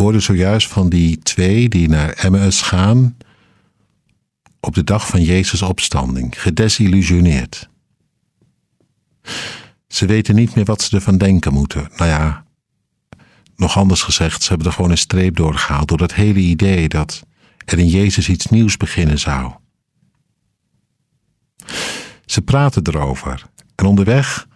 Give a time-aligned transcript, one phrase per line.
[0.00, 3.16] hoorden zojuist van die twee die naar Emmaus gaan
[4.60, 7.68] op de dag van Jezus' opstanding, gedesillusioneerd.
[9.88, 11.88] Ze weten niet meer wat ze ervan denken moeten.
[11.96, 12.44] Nou ja,
[13.56, 17.22] nog anders gezegd, ze hebben er gewoon een streep doorgehaald door dat hele idee dat
[17.64, 19.52] er in Jezus iets nieuws beginnen zou.
[22.24, 24.48] Ze praten erover en onderweg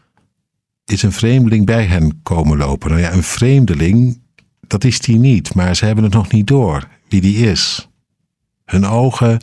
[0.85, 2.91] is een vreemdeling bij hen komen lopen.
[2.91, 4.23] Nou ja, een vreemdeling,
[4.67, 7.89] dat is die niet, maar ze hebben het nog niet door wie die is.
[8.65, 9.41] Hun ogen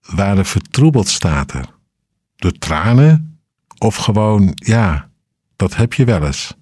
[0.00, 1.74] waren vertroebeld, staat er.
[2.36, 3.40] Door tranen
[3.78, 5.10] of gewoon, ja,
[5.56, 6.54] dat heb je wel eens.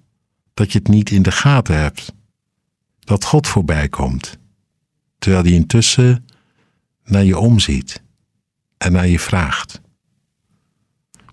[0.53, 2.13] Dat je het niet in de gaten hebt.
[2.99, 4.37] Dat God voorbij komt.
[5.17, 6.25] Terwijl hij intussen
[7.03, 8.03] naar je omziet
[8.77, 9.81] en naar je vraagt.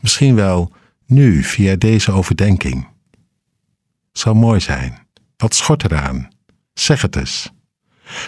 [0.01, 0.73] Misschien wel
[1.07, 2.89] nu via deze overdenking.
[4.13, 5.06] Zou mooi zijn.
[5.37, 6.29] Wat schort eraan?
[6.75, 7.51] Zeg het eens.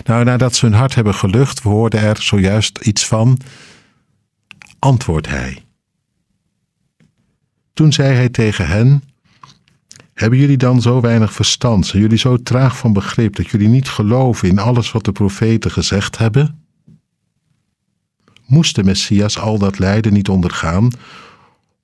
[0.04, 3.38] Nou, nadat ze hun hart hebben gelucht, we hoorden er zojuist iets van,
[4.78, 5.62] antwoordt hij.
[7.72, 9.02] Toen zei hij tegen hen:
[10.14, 13.88] Hebben jullie dan zo weinig verstand, zijn jullie zo traag van begrip dat jullie niet
[13.88, 16.62] geloven in alles wat de profeten gezegd hebben?
[18.46, 20.90] Moest de Messias al dat lijden niet ondergaan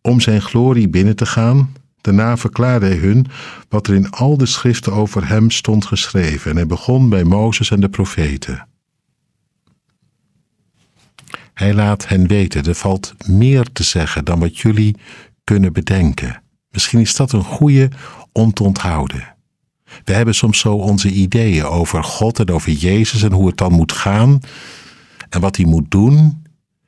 [0.00, 1.72] om zijn glorie binnen te gaan?
[2.04, 3.26] Daarna verklaarde hij hun
[3.68, 7.70] wat er in al de schriften over hem stond geschreven en hij begon bij Mozes
[7.70, 8.68] en de profeten.
[11.54, 14.96] Hij laat hen weten, er valt meer te zeggen dan wat jullie
[15.44, 16.42] kunnen bedenken.
[16.70, 17.88] Misschien is dat een goede
[18.32, 19.34] om te onthouden.
[20.04, 23.72] We hebben soms zo onze ideeën over God en over Jezus en hoe het dan
[23.72, 24.40] moet gaan
[25.28, 26.42] en wat hij moet doen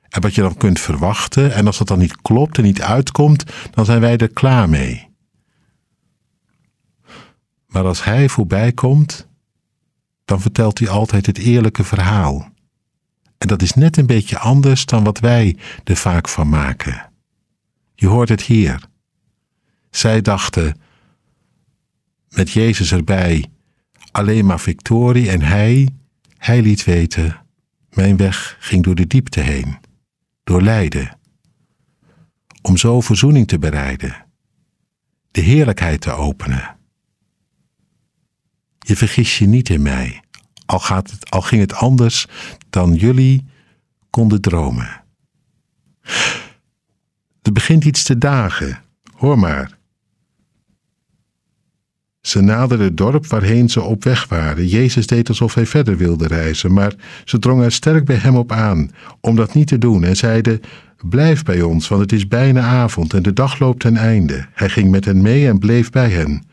[0.09, 1.55] en wat je dan kunt verwachten.
[1.55, 5.06] En als dat dan niet klopt en niet uitkomt, dan zijn wij er klaar mee.
[7.77, 9.29] Maar als hij voorbij komt,
[10.25, 12.51] dan vertelt hij altijd het eerlijke verhaal.
[13.39, 17.11] En dat is net een beetje anders dan wat wij er vaak van maken.
[17.95, 18.89] Je hoort het hier.
[19.91, 20.81] Zij dachten,
[22.29, 23.47] met Jezus erbij,
[24.11, 25.89] alleen maar victorie en hij,
[26.39, 27.45] hij liet weten,
[27.91, 29.77] mijn weg ging door de diepte heen
[30.45, 31.19] door lijden,
[32.63, 34.27] om zo verzoening te bereiden,
[35.31, 36.77] de heerlijkheid te openen.
[38.87, 40.21] Je vergis je niet in mij,
[40.67, 42.27] al, gaat het, al ging het anders
[42.71, 43.45] dan jullie
[44.11, 45.03] konden dromen.
[47.43, 48.83] Er begint iets te dagen,
[49.13, 49.79] hoor maar.
[52.21, 54.67] Ze naderden het dorp waarheen ze op weg waren.
[54.67, 58.53] Jezus deed alsof hij verder wilde reizen, maar ze drongen er sterk bij hem op
[58.53, 60.61] aan om dat niet te doen en zeiden:
[61.09, 64.47] Blijf bij ons, want het is bijna avond en de dag loopt ten einde.
[64.53, 66.45] Hij ging met hen mee en bleef bij hen.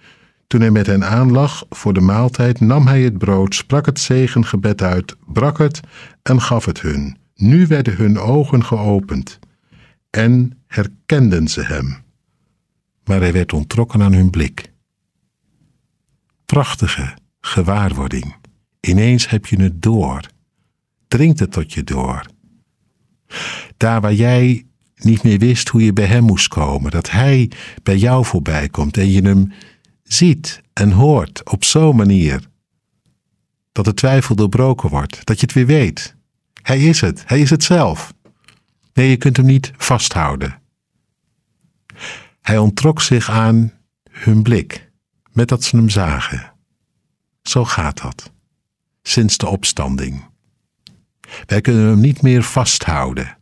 [0.48, 4.82] Toen hij met hen aanlag voor de maaltijd, nam hij het brood, sprak het zegengebed
[4.82, 5.80] uit, brak het
[6.22, 7.18] en gaf het hun.
[7.36, 9.40] Nu werden hun ogen geopend
[10.10, 11.98] en herkenden ze hem.
[13.04, 14.74] Maar hij werd ontrokken aan hun blik
[16.54, 18.36] prachtige gewaarwording.
[18.80, 20.22] Ineens heb je het door.
[21.08, 22.26] Dringt het tot je door.
[23.78, 24.66] Daar waar jij
[24.96, 27.52] niet meer wist hoe je bij hem moest komen, dat hij
[27.84, 29.52] bij jou voorbij komt en je hem
[30.04, 32.48] ziet en hoort op zo'n manier
[33.72, 36.16] dat de twijfel doorbroken wordt, dat je het weer weet.
[36.62, 38.14] Hij is het, hij is het zelf.
[38.94, 40.62] Nee, je kunt hem niet vasthouden.
[42.42, 43.74] Hij ontrok zich aan
[44.10, 44.92] hun blik
[45.32, 46.54] met dat ze hem zagen.
[47.42, 48.32] Zo gaat dat,
[49.02, 50.26] sinds de opstanding.
[51.46, 53.38] Wij kunnen hem niet meer vasthouden.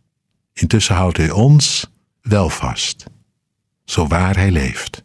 [0.53, 1.91] Intussen houdt hij ons
[2.21, 3.05] wel vast,
[3.85, 5.03] zo waar hij leeft.